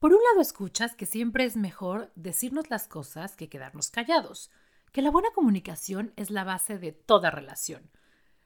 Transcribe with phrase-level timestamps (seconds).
[0.00, 4.50] Por un lado escuchas que siempre es mejor decirnos las cosas que quedarnos callados,
[4.92, 7.90] que la buena comunicación es la base de toda relación.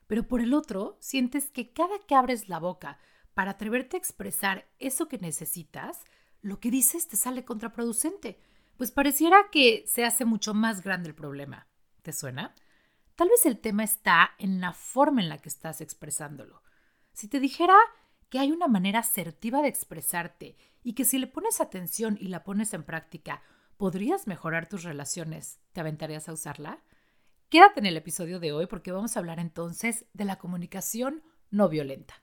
[0.09, 2.99] Pero por el otro, sientes que cada que abres la boca
[3.35, 6.03] para atreverte a expresar eso que necesitas,
[6.43, 8.41] lo que dices te sale contraproducente,
[8.77, 11.69] pues pareciera que se hace mucho más grande el problema.
[12.03, 12.53] ¿Te suena?
[13.15, 16.65] Tal vez el tema está en la forma en la que estás expresándolo.
[17.13, 17.77] Si te dijera
[18.35, 22.43] que hay una manera asertiva de expresarte y que si le pones atención y la
[22.43, 23.43] pones en práctica,
[23.77, 25.61] podrías mejorar tus relaciones.
[25.73, 26.81] ¿Te aventarías a usarla?
[27.49, 31.23] Quédate en el episodio de hoy porque vamos a hablar entonces de la comunicación
[31.53, 32.15] no violenta.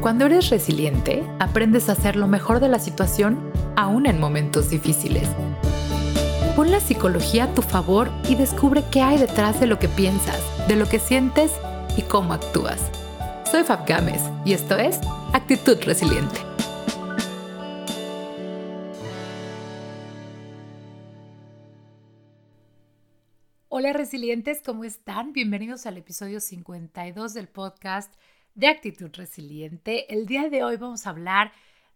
[0.00, 5.28] Cuando eres resiliente, aprendes a hacer lo mejor de la situación aún en momentos difíciles.
[6.56, 10.42] Pon la psicología a tu favor y descubre qué hay detrás de lo que piensas,
[10.66, 11.52] de lo que sientes
[11.96, 12.90] y cómo actúas.
[13.50, 15.00] Soy Fab Gámez y esto es
[15.32, 16.36] Actitud Resiliente.
[23.68, 25.32] Hola resilientes, ¿cómo están?
[25.32, 28.14] Bienvenidos al episodio 52 del podcast
[28.54, 30.12] de Actitud Resiliente.
[30.12, 31.52] El día de hoy vamos a hablar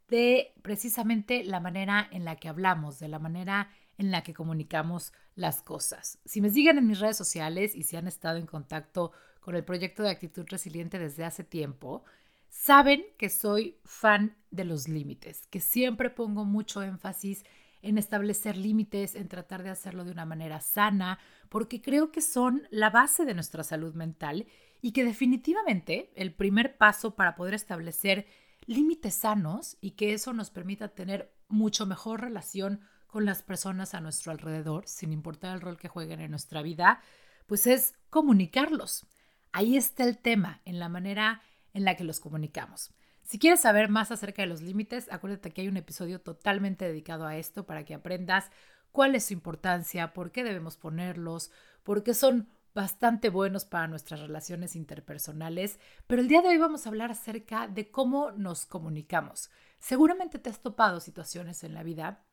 [0.08, 3.68] de precisamente la manera en la que hablamos, de la manera
[3.98, 6.18] en la que comunicamos las cosas.
[6.24, 9.12] Si me siguen en mis redes sociales y si han estado en contacto
[9.42, 12.04] con el proyecto de actitud resiliente desde hace tiempo,
[12.48, 17.44] saben que soy fan de los límites, que siempre pongo mucho énfasis
[17.82, 21.18] en establecer límites, en tratar de hacerlo de una manera sana,
[21.48, 24.46] porque creo que son la base de nuestra salud mental
[24.80, 28.26] y que definitivamente el primer paso para poder establecer
[28.66, 34.00] límites sanos y que eso nos permita tener mucho mejor relación con las personas a
[34.00, 37.00] nuestro alrededor, sin importar el rol que jueguen en nuestra vida,
[37.46, 39.04] pues es comunicarlos.
[39.52, 41.42] Ahí está el tema, en la manera
[41.74, 42.90] en la que los comunicamos.
[43.22, 47.26] Si quieres saber más acerca de los límites, acuérdate que hay un episodio totalmente dedicado
[47.26, 48.50] a esto para que aprendas
[48.90, 51.50] cuál es su importancia, por qué debemos ponerlos,
[51.82, 56.86] por qué son bastante buenos para nuestras relaciones interpersonales, pero el día de hoy vamos
[56.86, 59.50] a hablar acerca de cómo nos comunicamos.
[59.78, 62.24] Seguramente te has topado situaciones en la vida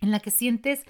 [0.00, 0.84] en la que sientes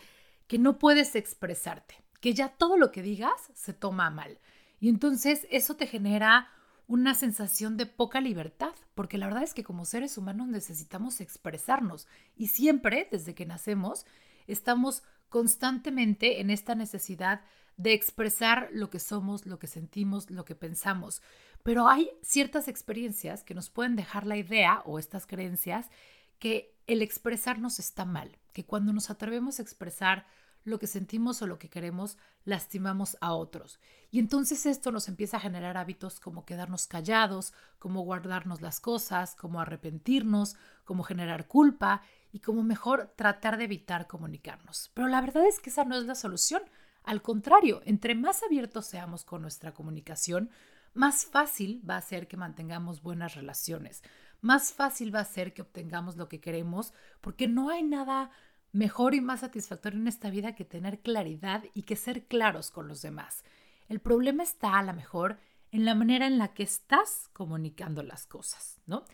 [0.47, 4.39] que no puedes expresarte, que ya todo lo que digas se toma mal,
[4.81, 6.49] y entonces eso te genera
[6.89, 12.07] una sensación de poca libertad, porque la verdad es que como seres humanos necesitamos expresarnos
[12.37, 14.07] y siempre, desde que nacemos,
[14.47, 17.43] estamos constantemente en esta necesidad
[17.77, 21.23] de expresar lo que somos, lo que sentimos, lo que pensamos.
[21.63, 25.91] Pero hay ciertas experiencias que nos pueden dejar la idea o estas creencias
[26.39, 30.27] que el expresarnos está mal, que cuando nos atrevemos a expresar
[30.67, 33.79] lo que sentimos o lo que queremos, lastimamos a otros.
[34.11, 39.35] Y entonces esto nos empieza a generar hábitos como quedarnos callados, como guardarnos las cosas,
[39.37, 44.91] como arrepentirnos, como generar culpa y como mejor tratar de evitar comunicarnos.
[44.93, 46.63] Pero la verdad es que esa no es la solución.
[47.05, 50.51] Al contrario, entre más abiertos seamos con nuestra comunicación,
[50.93, 54.03] más fácil va a ser que mantengamos buenas relaciones,
[54.41, 58.31] más fácil va a ser que obtengamos lo que queremos, porque no hay nada
[58.77, 62.89] mejor y más satisfactorio en esta vida que tener claridad y que ser claros con
[62.89, 63.43] los demás.
[63.89, 65.39] El problema está a lo mejor
[65.73, 69.05] en la manera en la que estás comunicando las cosas, ¿no?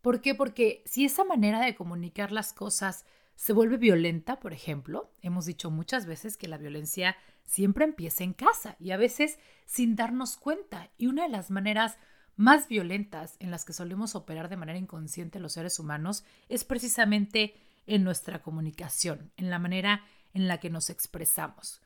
[0.00, 0.34] ¿Por qué?
[0.34, 3.04] Porque si esa manera de comunicar las cosas
[3.36, 7.14] se vuelve violenta, por ejemplo, hemos dicho muchas veces que la violencia
[7.44, 10.90] siempre empieza en casa y a veces sin darnos cuenta.
[10.96, 11.98] Y una de las maneras
[12.36, 17.54] más violentas en las que solemos operar de manera inconsciente los seres humanos es precisamente
[17.86, 21.82] en nuestra comunicación, en la manera en la que nos expresamos.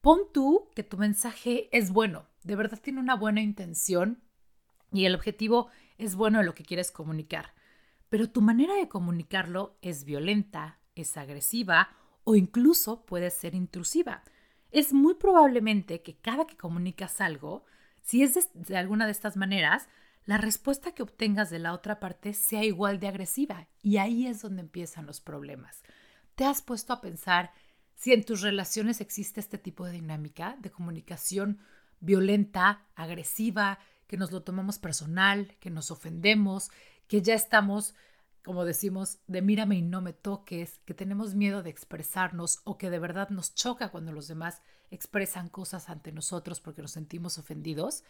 [0.00, 4.22] Pon tú que tu mensaje es bueno, de verdad tiene una buena intención
[4.92, 5.68] y el objetivo
[5.98, 7.54] es bueno de lo que quieres comunicar,
[8.08, 11.90] pero tu manera de comunicarlo es violenta, es agresiva
[12.24, 14.22] o incluso puede ser intrusiva.
[14.70, 17.64] Es muy probablemente que cada que comunicas algo,
[18.02, 19.88] si es de, de alguna de estas maneras,
[20.24, 24.42] la respuesta que obtengas de la otra parte sea igual de agresiva y ahí es
[24.42, 25.82] donde empiezan los problemas.
[26.34, 27.52] ¿Te has puesto a pensar
[27.94, 31.60] si en tus relaciones existe este tipo de dinámica de comunicación
[32.00, 36.70] violenta, agresiva, que nos lo tomamos personal, que nos ofendemos,
[37.06, 37.94] que ya estamos,
[38.42, 42.90] como decimos, de mírame y no me toques, que tenemos miedo de expresarnos o que
[42.90, 48.02] de verdad nos choca cuando los demás expresan cosas ante nosotros porque nos sentimos ofendidos?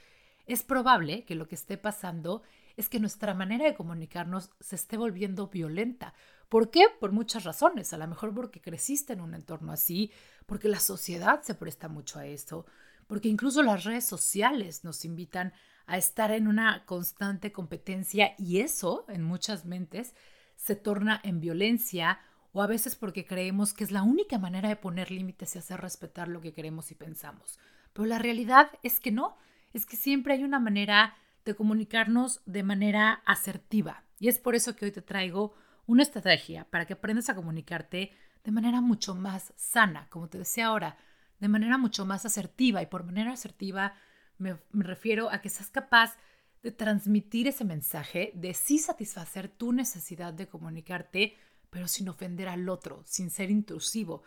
[0.53, 2.43] Es probable que lo que esté pasando
[2.77, 6.15] es que nuestra manera de comunicarnos se esté volviendo violenta.
[6.49, 6.87] ¿Por qué?
[6.99, 7.93] Por muchas razones.
[7.93, 10.11] A lo mejor porque creciste en un entorno así,
[10.47, 12.67] porque la sociedad se presta mucho a esto,
[13.07, 15.53] porque incluso las redes sociales nos invitan
[15.87, 20.15] a estar en una constante competencia y eso en muchas mentes
[20.57, 22.21] se torna en violencia
[22.53, 25.81] o a veces porque creemos que es la única manera de poner límites y hacer
[25.81, 27.59] respetar lo que queremos y pensamos.
[27.93, 29.37] Pero la realidad es que no,
[29.73, 34.05] es que siempre hay una manera de comunicarnos de manera asertiva.
[34.19, 35.55] Y es por eso que hoy te traigo
[35.87, 38.13] una estrategia para que aprendas a comunicarte
[38.45, 40.97] de manera mucho más sana, como te decía ahora,
[41.39, 42.83] de manera mucho más asertiva.
[42.83, 43.95] Y por manera asertiva
[44.39, 46.17] me, me refiero a que seas capaz
[46.63, 51.37] de transmitir ese mensaje, de sí satisfacer tu necesidad de comunicarte,
[51.71, 54.23] pero sin ofender al otro, sin ser intrusivo,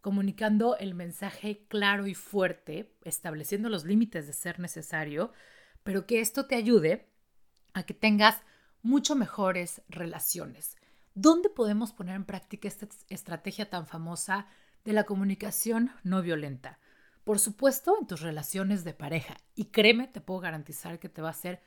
[0.00, 5.32] comunicando el mensaje claro y fuerte, estableciendo los límites de ser necesario,
[5.82, 7.08] pero que esto te ayude
[7.74, 8.42] a que tengas
[8.82, 10.76] mucho mejores relaciones.
[11.14, 14.46] ¿Dónde podemos poner en práctica esta estrategia tan famosa
[14.84, 16.78] de la comunicación no violenta?
[17.24, 19.36] Por supuesto, en tus relaciones de pareja.
[19.54, 21.60] Y créeme, te puedo garantizar que te va a hacer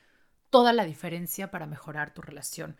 [0.50, 2.76] toda la diferencia para mejorar tu relación.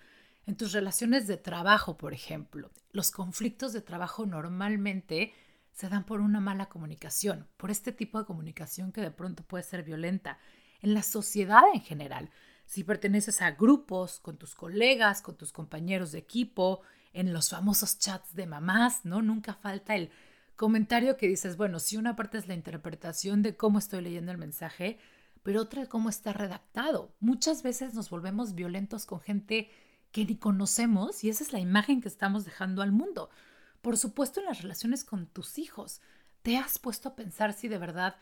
[0.46, 5.32] En tus relaciones de trabajo, por ejemplo, los conflictos de trabajo normalmente
[5.72, 9.64] se dan por una mala comunicación, por este tipo de comunicación que de pronto puede
[9.64, 10.38] ser violenta.
[10.80, 12.30] En la sociedad en general,
[12.66, 17.98] si perteneces a grupos, con tus colegas, con tus compañeros de equipo, en los famosos
[17.98, 19.22] chats de mamás, ¿no?
[19.22, 20.10] Nunca falta el
[20.56, 24.38] comentario que dices, bueno, si una parte es la interpretación de cómo estoy leyendo el
[24.38, 24.98] mensaje,
[25.42, 27.14] pero otra cómo está redactado.
[27.20, 29.70] Muchas veces nos volvemos violentos con gente
[30.12, 33.30] que ni conocemos y esa es la imagen que estamos dejando al mundo.
[33.80, 36.00] Por supuesto, en las relaciones con tus hijos,
[36.42, 38.16] ¿te has puesto a pensar si de verdad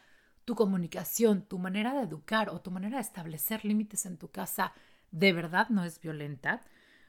[0.44, 4.72] tu comunicación, tu manera de educar o tu manera de establecer límites en tu casa
[5.10, 6.62] de verdad no es violenta?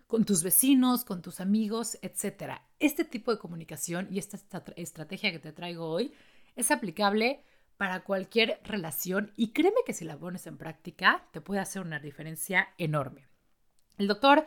[0.08, 2.60] Con tus vecinos, con tus amigos, etc.
[2.80, 4.38] Este tipo de comunicación y esta
[4.76, 6.12] estrategia que te traigo hoy
[6.56, 7.44] es aplicable
[7.78, 12.00] para cualquier relación y créeme que si la pones en práctica te puede hacer una
[12.00, 13.28] diferencia enorme.
[13.98, 14.46] El doctor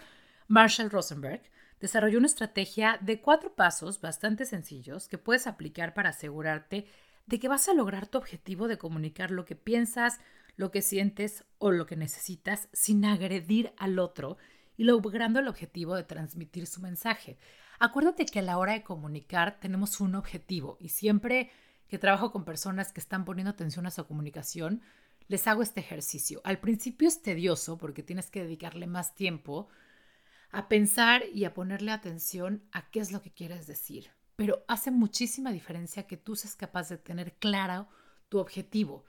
[0.49, 1.43] Marshall Rosenberg
[1.81, 6.87] desarrolló una estrategia de cuatro pasos bastante sencillos que puedes aplicar para asegurarte
[7.27, 10.21] de que vas a lograr tu objetivo de comunicar lo que piensas,
[10.57, 14.37] lo que sientes o lo que necesitas sin agredir al otro
[14.77, 17.39] y logrando el objetivo de transmitir su mensaje.
[17.79, 21.51] Acuérdate que a la hora de comunicar tenemos un objetivo y siempre
[21.89, 24.83] que trabajo con personas que están poniendo atención a su comunicación,
[25.29, 26.41] les hago este ejercicio.
[26.45, 29.69] Al principio es tedioso porque tienes que dedicarle más tiempo
[30.55, 34.11] a pensar y a ponerle atención a qué es lo que quieres decir.
[34.37, 37.89] Pero hace muchísima diferencia que tú seas capaz de tener claro
[38.29, 39.05] tu objetivo.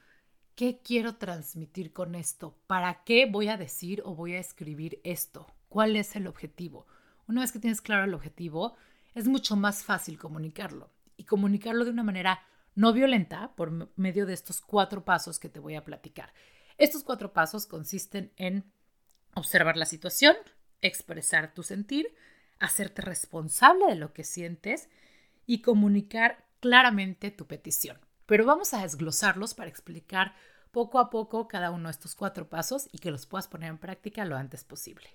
[0.55, 2.57] ¿Qué quiero transmitir con esto?
[2.65, 5.45] ¿Para qué voy a decir o voy a escribir esto?
[5.69, 6.87] ¿Cuál es el objetivo?
[7.27, 8.75] Una vez que tienes claro el objetivo,
[9.13, 12.41] es mucho más fácil comunicarlo y comunicarlo de una manera
[12.73, 16.33] no violenta por medio de estos cuatro pasos que te voy a platicar.
[16.77, 18.65] Estos cuatro pasos consisten en
[19.35, 20.35] observar la situación,
[20.87, 22.13] expresar tu sentir,
[22.59, 24.89] hacerte responsable de lo que sientes
[25.45, 27.99] y comunicar claramente tu petición.
[28.25, 30.35] Pero vamos a desglosarlos para explicar
[30.71, 33.77] poco a poco cada uno de estos cuatro pasos y que los puedas poner en
[33.77, 35.07] práctica lo antes posible.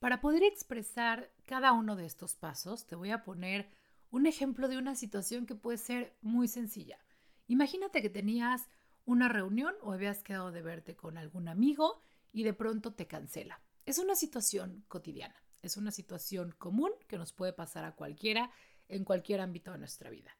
[0.00, 3.68] Para poder expresar cada uno de estos pasos, te voy a poner
[4.10, 6.98] un ejemplo de una situación que puede ser muy sencilla.
[7.46, 8.68] Imagínate que tenías
[9.04, 12.02] una reunión o habías quedado de verte con algún amigo
[12.32, 13.60] y de pronto te cancela.
[13.86, 18.50] Es una situación cotidiana, es una situación común que nos puede pasar a cualquiera
[18.88, 20.36] en cualquier ámbito de nuestra vida.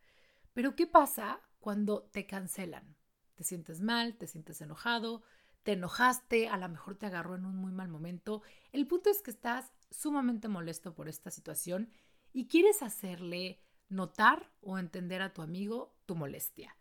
[0.53, 2.97] Pero ¿qué pasa cuando te cancelan?
[3.35, 5.23] Te sientes mal, te sientes enojado,
[5.63, 8.43] te enojaste, a lo mejor te agarró en un muy mal momento.
[8.73, 11.91] El punto es que estás sumamente molesto por esta situación
[12.33, 16.77] y quieres hacerle notar o entender a tu amigo tu molestia.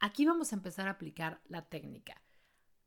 [0.00, 2.22] Aquí vamos a empezar a aplicar la técnica.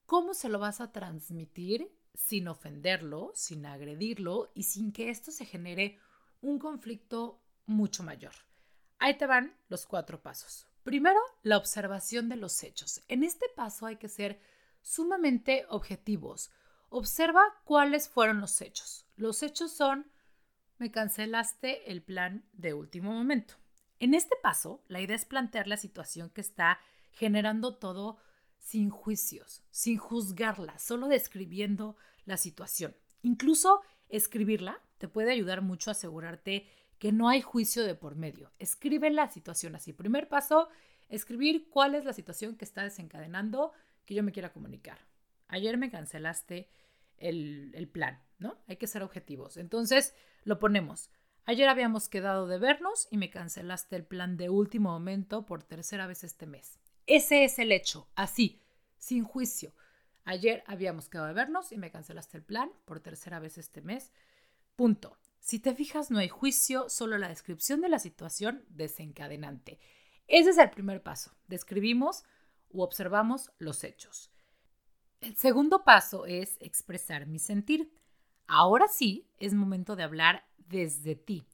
[0.05, 5.45] ¿Cómo se lo vas a transmitir sin ofenderlo, sin agredirlo y sin que esto se
[5.45, 5.99] genere
[6.41, 8.33] un conflicto mucho mayor?
[8.99, 10.67] Ahí te van los cuatro pasos.
[10.83, 13.01] Primero, la observación de los hechos.
[13.07, 14.39] En este paso hay que ser
[14.81, 16.51] sumamente objetivos.
[16.89, 19.05] Observa cuáles fueron los hechos.
[19.15, 20.11] Los hechos son
[20.77, 23.55] me cancelaste el plan de último momento.
[23.99, 26.79] En este paso, la idea es plantear la situación que está
[27.11, 28.17] generando todo
[28.65, 31.95] sin juicios, sin juzgarla, solo describiendo
[32.25, 32.95] la situación.
[33.21, 36.67] Incluso escribirla te puede ayudar mucho a asegurarte
[36.97, 38.51] que no hay juicio de por medio.
[38.57, 39.93] Escribe la situación así.
[39.93, 40.69] Primer paso,
[41.09, 43.71] escribir cuál es la situación que está desencadenando
[44.03, 44.97] que yo me quiera comunicar.
[45.47, 46.67] Ayer me cancelaste
[47.17, 48.57] el, el plan, ¿no?
[48.67, 49.57] Hay que ser objetivos.
[49.57, 51.11] Entonces, lo ponemos.
[51.43, 56.07] Ayer habíamos quedado de vernos y me cancelaste el plan de último momento por tercera
[56.07, 56.79] vez este mes.
[57.07, 58.61] Ese es el hecho, así,
[58.97, 59.73] sin juicio.
[60.23, 64.11] Ayer habíamos quedado de vernos y me cancelaste el plan por tercera vez este mes.
[64.75, 65.19] Punto.
[65.39, 69.79] Si te fijas, no hay juicio, solo la descripción de la situación desencadenante.
[70.27, 71.31] Ese es el primer paso.
[71.47, 72.23] Describimos
[72.69, 74.31] u observamos los hechos.
[75.21, 77.91] El segundo paso es expresar mi sentir.
[78.47, 81.45] Ahora sí, es momento de hablar desde ti.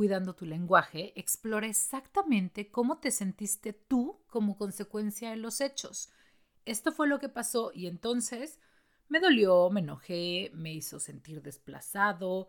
[0.00, 6.10] Cuidando tu lenguaje, explora exactamente cómo te sentiste tú como consecuencia de los hechos.
[6.64, 8.58] Esto fue lo que pasó y entonces
[9.10, 12.48] me dolió, me enojé, me hizo sentir desplazado,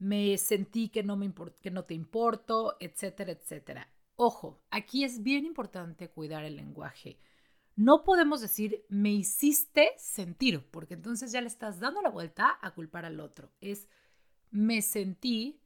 [0.00, 1.32] me sentí que no, me
[1.62, 3.88] que no te importo, etcétera, etcétera.
[4.16, 7.20] Ojo, aquí es bien importante cuidar el lenguaje.
[7.76, 12.74] No podemos decir me hiciste sentir, porque entonces ya le estás dando la vuelta a
[12.74, 13.52] culpar al otro.
[13.60, 13.86] Es
[14.50, 15.59] me sentí,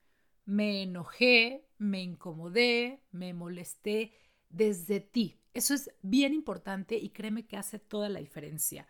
[0.45, 4.13] me enojé, me incomodé, me molesté
[4.49, 5.41] desde ti.
[5.53, 8.87] Eso es bien importante y créeme que hace toda la diferencia.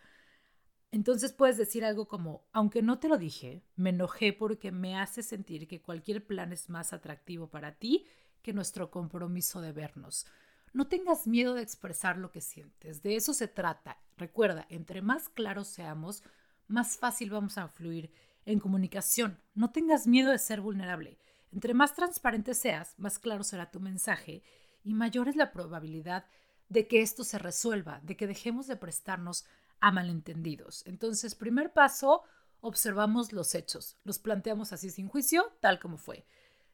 [0.90, 5.22] Entonces puedes decir algo como, aunque no te lo dije, me enojé porque me hace
[5.22, 8.06] sentir que cualquier plan es más atractivo para ti
[8.42, 10.26] que nuestro compromiso de vernos.
[10.72, 13.98] No tengas miedo de expresar lo que sientes, de eso se trata.
[14.16, 16.22] Recuerda, entre más claros seamos,
[16.68, 18.12] más fácil vamos a fluir
[18.44, 19.40] en comunicación.
[19.54, 21.18] No tengas miedo de ser vulnerable.
[21.54, 24.42] Entre más transparente seas, más claro será tu mensaje
[24.82, 26.26] y mayor es la probabilidad
[26.68, 29.44] de que esto se resuelva, de que dejemos de prestarnos
[29.78, 30.84] a malentendidos.
[30.84, 32.24] Entonces, primer paso,
[32.60, 36.26] observamos los hechos, los planteamos así sin juicio, tal como fue.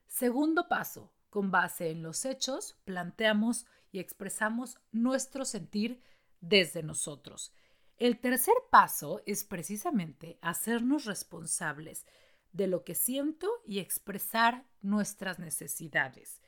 [0.06, 6.00] Segundo paso, con base en los hechos, planteamos y expresamos nuestro sentir
[6.40, 7.52] desde nosotros.
[7.98, 12.06] El tercer paso es precisamente hacernos responsables
[12.52, 16.40] de lo que siento y expresar nuestras necesidades.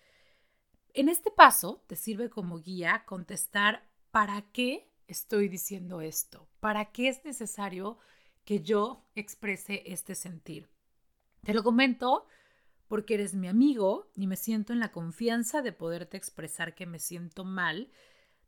[0.94, 6.48] En este paso te sirve como guía contestar ¿para qué estoy diciendo esto?
[6.60, 7.98] ¿Para qué es necesario
[8.44, 10.68] que yo exprese este sentir?
[11.42, 12.26] Te lo comento
[12.88, 16.98] porque eres mi amigo y me siento en la confianza de poderte expresar que me
[16.98, 17.90] siento mal,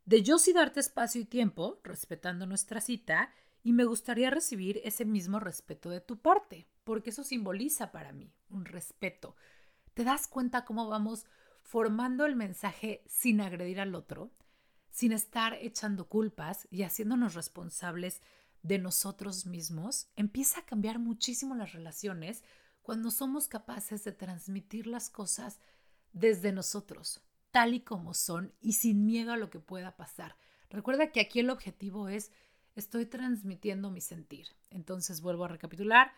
[0.05, 3.33] de yo sí darte espacio y tiempo, respetando nuestra cita,
[3.63, 8.31] y me gustaría recibir ese mismo respeto de tu parte, porque eso simboliza para mí
[8.49, 9.35] un respeto.
[9.93, 11.25] ¿Te das cuenta cómo vamos
[11.61, 14.31] formando el mensaje sin agredir al otro?
[14.95, 18.21] sin estar echando culpas y haciéndonos responsables
[18.63, 22.45] de nosotros mismos, empieza a cambiar muchísimo las relaciones
[22.81, 25.59] cuando somos capaces de transmitir las cosas
[26.13, 30.37] desde nosotros, tal y como son y sin miedo a lo que pueda pasar.
[30.69, 32.31] Recuerda que aquí el objetivo es,
[32.73, 34.47] estoy transmitiendo mi sentir.
[34.69, 36.13] Entonces vuelvo a recapitular.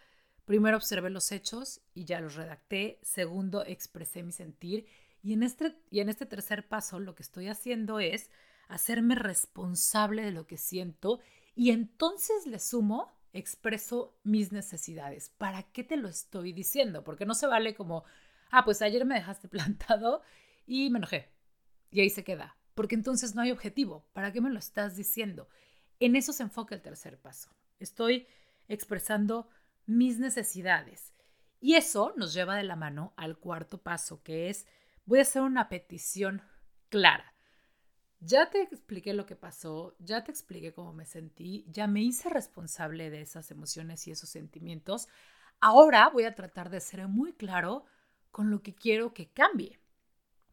[0.47, 2.99] Primero observé los hechos y ya los redacté.
[3.01, 4.87] Segundo, expresé mi sentir.
[5.21, 8.31] Y en este, y en este tercer paso lo que estoy haciendo es
[8.69, 11.19] hacerme responsable de lo que siento
[11.53, 15.33] y entonces le sumo, expreso mis necesidades.
[15.37, 17.03] ¿Para qué te lo estoy diciendo?
[17.03, 18.05] Porque no se vale como,
[18.49, 20.21] ah, pues ayer me dejaste plantado
[20.65, 21.29] y me enojé.
[21.91, 22.55] Y ahí se queda.
[22.73, 24.07] Porque entonces no hay objetivo.
[24.13, 25.49] ¿Para qué me lo estás diciendo?
[25.99, 27.49] En eso se enfoca el tercer paso.
[27.79, 28.27] Estoy
[28.69, 29.49] expresando
[29.87, 31.13] mis necesidades.
[31.59, 34.67] Y eso nos lleva de la mano al cuarto paso, que es,
[35.05, 36.43] voy a hacer una petición
[36.89, 37.33] clara.
[38.19, 42.29] Ya te expliqué lo que pasó, ya te expliqué cómo me sentí, ya me hice
[42.29, 45.07] responsable de esas emociones y esos sentimientos.
[45.59, 47.85] Ahora voy a tratar de ser muy claro
[48.31, 49.79] con lo que quiero que cambie.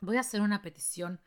[0.00, 1.20] Voy a hacer una petición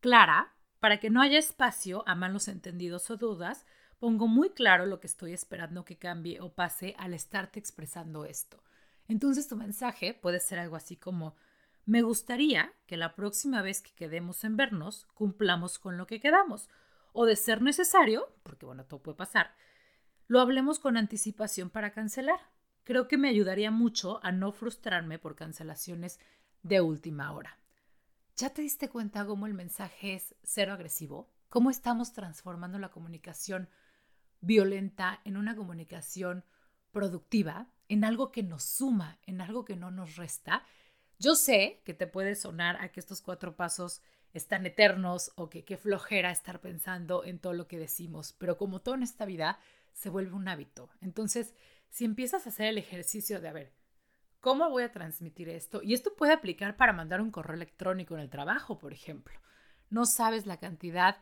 [0.00, 3.66] clara para que no haya espacio a malos entendidos o dudas.
[3.98, 8.62] Pongo muy claro lo que estoy esperando que cambie o pase al estarte expresando esto.
[9.08, 11.36] Entonces tu mensaje puede ser algo así como,
[11.86, 16.68] me gustaría que la próxima vez que quedemos en vernos cumplamos con lo que quedamos.
[17.12, 19.54] O de ser necesario, porque bueno, todo puede pasar,
[20.26, 22.40] lo hablemos con anticipación para cancelar.
[22.82, 26.18] Creo que me ayudaría mucho a no frustrarme por cancelaciones
[26.62, 27.58] de última hora.
[28.36, 31.30] ¿Ya te diste cuenta cómo el mensaje es cero agresivo?
[31.50, 33.68] ¿Cómo estamos transformando la comunicación
[34.44, 36.44] violenta en una comunicación
[36.90, 40.64] productiva, en algo que nos suma, en algo que no nos resta?
[41.18, 45.64] Yo sé que te puede sonar a que estos cuatro pasos están eternos o que
[45.64, 49.58] qué flojera estar pensando en todo lo que decimos, pero como todo en esta vida
[49.92, 50.90] se vuelve un hábito.
[51.00, 51.54] Entonces,
[51.88, 53.72] si empiezas a hacer el ejercicio de, a ver,
[54.40, 55.82] ¿cómo voy a transmitir esto?
[55.82, 59.40] Y esto puede aplicar para mandar un correo electrónico en el trabajo, por ejemplo.
[59.88, 61.18] No sabes la cantidad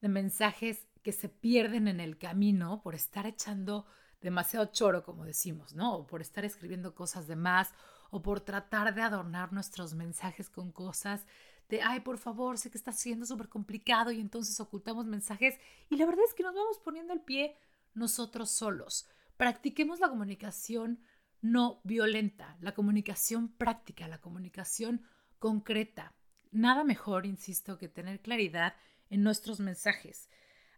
[0.00, 3.86] de mensajes que se pierden en el camino por estar echando
[4.20, 5.94] demasiado choro, como decimos, ¿no?
[5.94, 7.72] O por estar escribiendo cosas de más
[8.10, 11.26] o por tratar de adornar nuestros mensajes con cosas
[11.68, 15.58] de, ay, por favor, sé que está siendo súper complicado y entonces ocultamos mensajes
[15.90, 17.54] y la verdad es que nos vamos poniendo el pie
[17.92, 19.06] nosotros solos.
[19.36, 21.00] Practiquemos la comunicación
[21.42, 25.02] no violenta, la comunicación práctica, la comunicación
[25.38, 26.14] concreta.
[26.50, 28.74] Nada mejor, insisto, que tener claridad
[29.10, 30.30] en nuestros mensajes.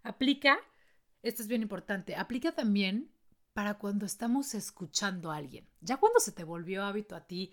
[0.07, 0.59] Aplica,
[1.23, 3.11] esto es bien importante, aplica también
[3.55, 5.69] para cuando estamos escuchando a alguien.
[5.81, 7.53] Ya cuando se te volvió hábito a ti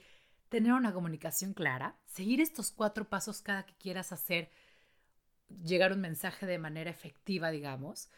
[0.50, 4.52] tener una comunicación clara, seguir estos cuatro pasos cada que quieras hacer,
[5.64, 8.12] llegar un mensaje de manera efectiva, digamos,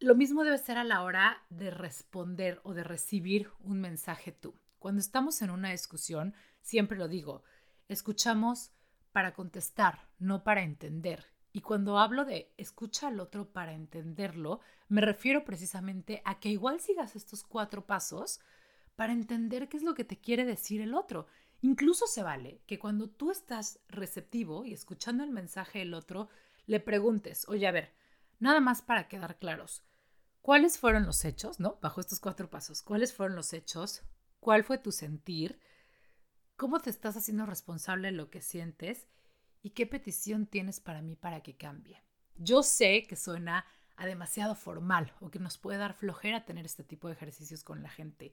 [0.00, 4.54] lo mismo debe ser a la hora de responder o de recibir un mensaje tú.
[4.78, 7.42] Cuando estamos en una discusión, siempre lo digo,
[7.88, 8.70] escuchamos
[9.12, 11.24] para contestar, no para entender.
[11.52, 16.80] Y cuando hablo de escucha al otro para entenderlo, me refiero precisamente a que igual
[16.80, 18.40] sigas estos cuatro pasos
[18.96, 21.26] para entender qué es lo que te quiere decir el otro.
[21.60, 26.28] Incluso se vale que cuando tú estás receptivo y escuchando el mensaje del otro,
[26.66, 27.92] le preguntes, oye, a ver,
[28.38, 29.82] nada más para quedar claros,
[30.42, 31.78] ¿Cuáles fueron los hechos, no?
[31.82, 34.02] Bajo estos cuatro pasos, ¿cuáles fueron los hechos?
[34.40, 35.60] ¿Cuál fue tu sentir?
[36.56, 39.06] ¿Cómo te estás haciendo responsable de lo que sientes?
[39.62, 42.02] ¿Y qué petición tienes para mí para que cambie?
[42.36, 46.82] Yo sé que suena a demasiado formal o que nos puede dar flojera tener este
[46.82, 48.32] tipo de ejercicios con la gente,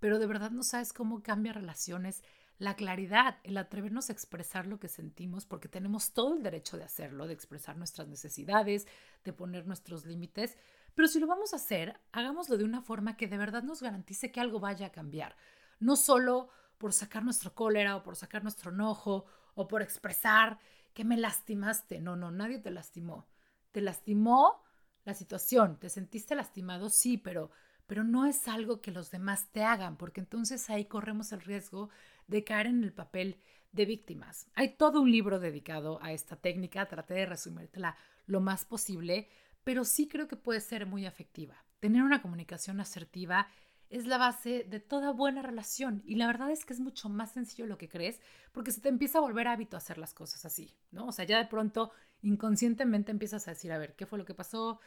[0.00, 2.22] pero de verdad no sabes cómo cambia relaciones
[2.58, 6.84] la claridad, el atrevernos a expresar lo que sentimos, porque tenemos todo el derecho de
[6.84, 8.86] hacerlo, de expresar nuestras necesidades,
[9.24, 10.56] de poner nuestros límites,
[10.94, 14.30] pero si lo vamos a hacer, hagámoslo de una forma que de verdad nos garantice
[14.30, 15.36] que algo vaya a cambiar.
[15.80, 20.58] No solo por sacar nuestro cólera o por sacar nuestro enojo o por expresar
[20.94, 22.00] que me lastimaste.
[22.00, 23.26] No, no, nadie te lastimó.
[23.70, 24.62] Te lastimó
[25.04, 27.50] la situación, te sentiste lastimado, sí, pero,
[27.86, 31.90] pero no es algo que los demás te hagan, porque entonces ahí corremos el riesgo
[32.26, 33.38] de caer en el papel
[33.72, 34.46] de víctimas.
[34.54, 39.28] Hay todo un libro dedicado a esta técnica, traté de resumírtela lo más posible,
[39.64, 41.64] pero sí creo que puede ser muy efectiva.
[41.80, 43.48] Tener una comunicación asertiva
[43.92, 47.32] es la base de toda buena relación y la verdad es que es mucho más
[47.32, 50.74] sencillo lo que crees porque se te empieza a volver hábito hacer las cosas así,
[50.90, 51.08] ¿no?
[51.08, 54.32] O sea, ya de pronto inconscientemente empiezas a decir, a ver, ¿qué fue lo que
[54.32, 54.80] pasó?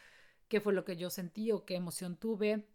[0.48, 2.68] ¿Qué fue lo que yo sentí o qué emoción tuve?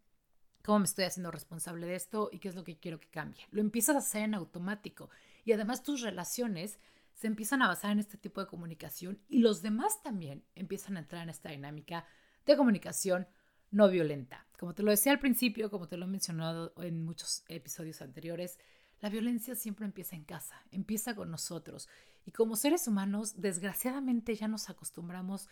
[0.63, 3.45] ¿Cómo me estoy haciendo responsable de esto y qué es lo que quiero que cambie?
[3.51, 5.11] Lo empiezas a hacer en automático
[5.45, 6.79] y además tus relaciones
[7.13, 11.01] se empiezan a basar en este tipo de comunicación y los demás también empiezan a
[11.01, 12.07] entrar en esta dinámica
[12.47, 13.27] de comunicación
[13.71, 14.47] no violenta.
[14.59, 18.59] Como te lo decía al principio, como te lo he mencionado en muchos episodios anteriores,
[19.01, 21.89] la violencia siempre empieza en casa, empieza con nosotros.
[22.27, 25.49] Y como seres humanos, desgraciadamente ya nos acostumbramos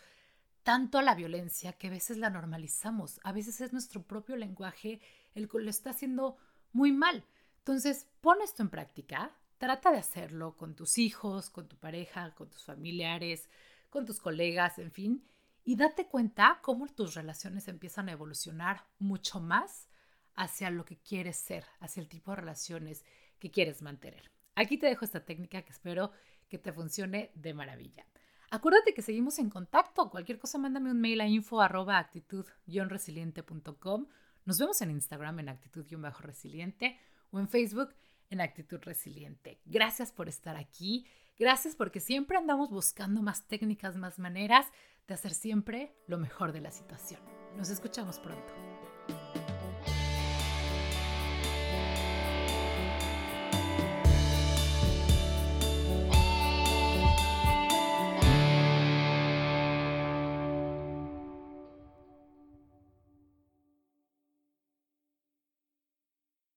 [0.63, 3.21] tanto a la violencia que a veces la normalizamos.
[3.25, 5.01] A veces es nuestro propio lenguaje
[5.35, 6.37] el que lo está haciendo
[6.73, 7.25] muy mal.
[7.59, 12.49] Entonces, pon esto en práctica, Trata de hacerlo con tus hijos, con tu pareja, con
[12.49, 13.49] tus familiares,
[13.91, 15.25] con tus colegas, en fin,
[15.69, 19.91] y date cuenta cómo tus relaciones empiezan a evolucionar mucho más
[20.35, 23.05] hacia lo que quieres ser, hacia el tipo de relaciones
[23.39, 24.33] que quieres mantener.
[24.55, 26.11] Aquí te dejo esta técnica que espero
[26.49, 28.07] que te funcione de maravilla.
[28.51, 30.09] Acuérdate que seguimos en contacto.
[30.09, 34.07] Cualquier cosa, mándame un mail a info resilientecom
[34.47, 36.99] Nos vemos en Instagram en actitud-resiliente
[37.31, 37.95] o en Facebook
[38.31, 39.61] en actitud resiliente.
[39.67, 41.07] Gracias por estar aquí.
[41.39, 44.65] Gracias porque siempre andamos buscando más técnicas, más maneras
[45.09, 47.21] de hacer siempre lo mejor de la situación.
[47.57, 48.68] Nos escuchamos pronto.